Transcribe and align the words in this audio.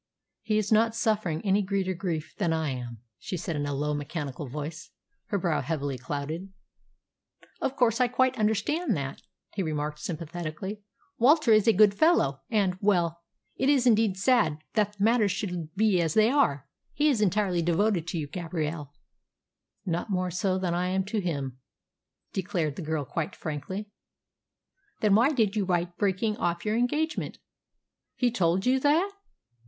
"He 0.41 0.57
is 0.57 0.71
not 0.71 0.95
suffering 0.95 1.45
any 1.45 1.61
greater 1.61 1.93
grief 1.93 2.33
than 2.39 2.53
I 2.53 2.71
am," 2.71 3.01
she 3.19 3.37
said 3.37 3.55
in 3.55 3.67
a 3.67 3.73
low, 3.75 3.93
mechanical 3.93 4.47
voice, 4.49 4.89
her 5.27 5.37
brow 5.37 5.61
heavily 5.61 5.95
clouded. 5.99 6.51
"Of 7.61 7.75
course 7.75 8.01
I 8.01 8.07
can 8.07 8.15
quite 8.15 8.35
understand 8.39 8.97
that," 8.97 9.21
he 9.53 9.61
remarked 9.61 9.99
sympathetically. 9.99 10.81
"Walter 11.19 11.51
is 11.51 11.67
a 11.67 11.71
good 11.71 11.93
fellow, 11.93 12.41
and 12.49 12.79
well, 12.81 13.21
it 13.57 13.69
is 13.69 13.85
indeed 13.85 14.17
sad 14.17 14.57
that 14.73 14.99
matters 14.99 15.29
should 15.31 15.75
be 15.75 16.01
as 16.01 16.15
they 16.15 16.31
are. 16.31 16.67
He 16.93 17.07
is 17.07 17.21
entirely 17.21 17.61
devoted 17.61 18.07
to 18.07 18.17
you, 18.17 18.25
Gabrielle." 18.27 18.95
"Not 19.85 20.09
more 20.09 20.31
so 20.31 20.57
than 20.57 20.73
I 20.73 20.87
am 20.87 21.03
to 21.05 21.19
him," 21.21 21.59
declared 22.33 22.75
the 22.75 22.81
girl 22.81 23.05
quite 23.05 23.35
frankly. 23.35 23.91
"Then 25.01 25.13
why 25.13 25.29
did 25.29 25.55
you 25.55 25.63
write 25.63 25.95
breaking 25.99 26.37
off 26.37 26.65
your 26.65 26.75
engagement?" 26.75 27.37
"He 28.15 28.31
told 28.31 28.65
you 28.65 28.79
that?" 28.79 29.11